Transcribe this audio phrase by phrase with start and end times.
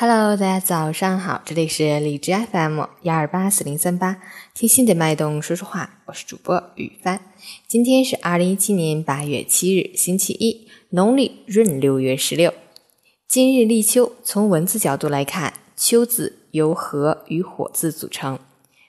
[0.00, 4.22] Hello，大家早上好，这里是荔枝 FM 幺二八四零三八，
[4.54, 7.20] 听心的脉动说说话，我是主播雨帆。
[7.66, 12.54] 今天是二零一七年八月七日，星期一，农历闰六月十六。
[13.26, 18.38] 今日立秋，从文字角度来看，秋字由禾与火字组成，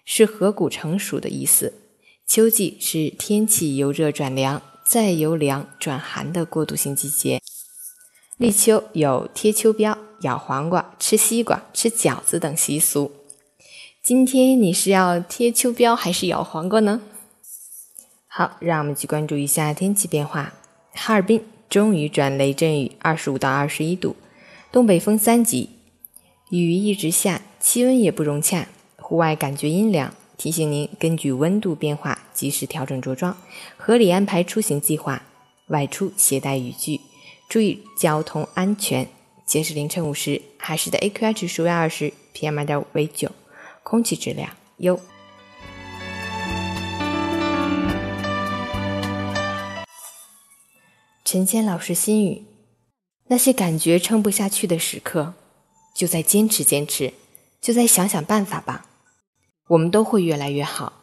[0.06, 1.74] 是禾谷成熟的意思。
[2.28, 7.42] 秋季是天气由热转凉，再由凉转寒的过渡性季节。
[8.38, 9.98] 立秋有贴秋膘。
[10.22, 13.12] 咬黄瓜、吃西瓜、吃饺子等习俗。
[14.02, 17.02] 今天你是要贴秋膘还是咬黄瓜呢？
[18.28, 20.54] 好，让我们去关注一下天气变化。
[20.94, 24.16] 哈尔滨中雨转雷阵雨，二十五到二十一度，
[24.72, 25.70] 东北风三级，
[26.50, 28.68] 雨一直下，气温也不融洽，
[28.98, 30.14] 户外感觉阴凉。
[30.38, 33.36] 提醒您根据温度变化及时调整着装，
[33.76, 35.22] 合理安排出行计划，
[35.68, 37.02] 外出携带雨具，
[37.50, 39.06] 注意交通安全。
[39.50, 43.32] 截至凌晨五时，海市的 AQI 指数为二十，PM 二点五为九，
[43.82, 45.02] 空气质量优。
[51.26, 52.44] 陈谦老师心语：
[53.30, 55.34] 那些感觉撑不下去的时刻，
[55.96, 57.16] 就再坚持坚持，
[57.60, 58.86] 就再想想办法吧。
[59.70, 61.02] 我们都会越来越好。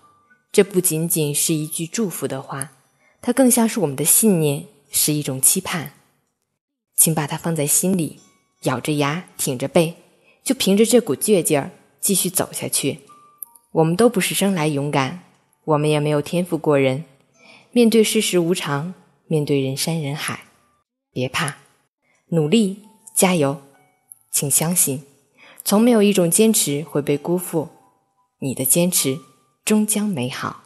[0.53, 2.71] 这不仅仅是一句祝福的话，
[3.21, 5.95] 它更像是我们的信念，是一种期盼。
[6.95, 8.21] 请把它放在心里。
[8.63, 9.95] 咬着牙，挺着背，
[10.43, 13.01] 就凭着这股倔劲儿继续走下去。
[13.73, 15.25] 我们都不是生来勇敢，
[15.65, 17.05] 我们也没有天赋过人。
[17.73, 18.95] 面对世事无常，
[19.27, 20.45] 面对人山人海，
[21.13, 21.59] 别怕，
[22.29, 22.83] 努力
[23.15, 23.61] 加油，
[24.31, 25.03] 请相信，
[25.63, 27.69] 从没有一种坚持会被辜负。
[28.41, 29.19] 你的坚持
[29.65, 30.66] 终将美好。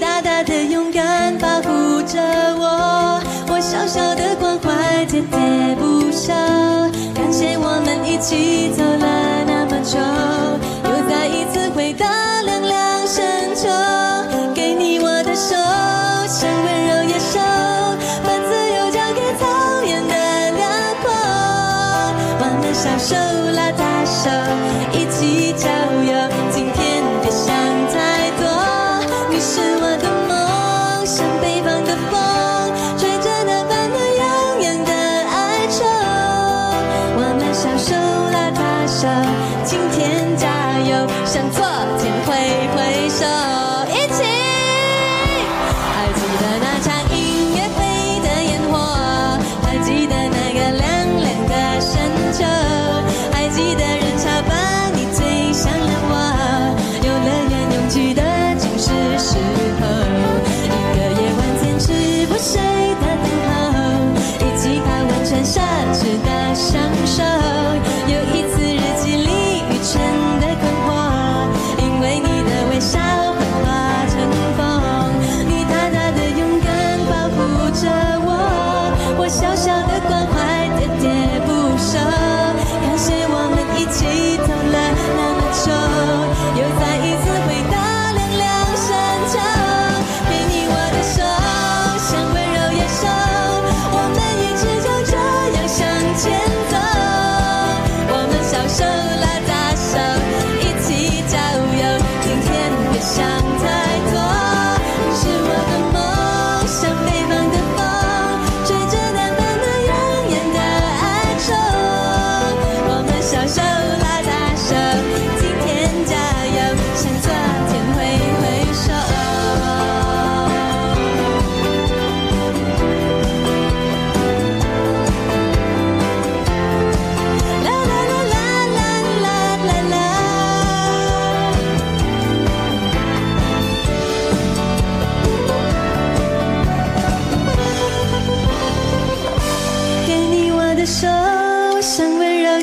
[0.00, 0.40] 大大。
[0.44, 2.39] 的勇敢保护着
[39.64, 40.48] 今天加
[40.80, 41.64] 油，向昨
[41.98, 42.34] 天挥
[42.74, 43.24] 挥手。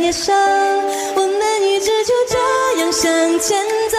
[0.08, 2.38] 接受，我们一直就这
[2.80, 3.12] 样向
[3.42, 3.62] 前
[3.92, 3.98] 走，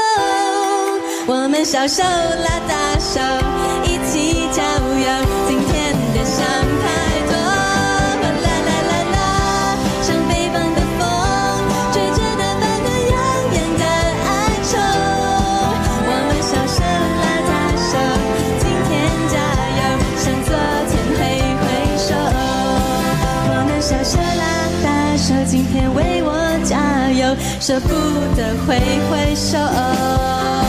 [1.27, 3.08] 我们小手拉大手。
[25.73, 26.33] 天为我
[26.65, 27.89] 加油舍不
[28.37, 28.79] 得挥
[29.11, 30.68] 挥手。